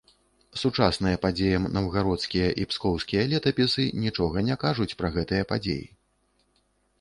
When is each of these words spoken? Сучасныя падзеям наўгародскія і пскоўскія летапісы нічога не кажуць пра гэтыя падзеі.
Сучасныя 0.59 1.17
падзеям 1.25 1.67
наўгародскія 1.75 2.47
і 2.63 2.67
пскоўскія 2.71 3.27
летапісы 3.35 3.85
нічога 4.07 4.37
не 4.49 4.55
кажуць 4.65 4.89
пра 5.03 5.13
гэтыя 5.19 5.43
падзеі. 5.53 5.85